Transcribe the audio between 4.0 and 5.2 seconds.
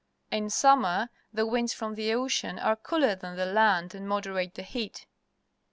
moderate the heat.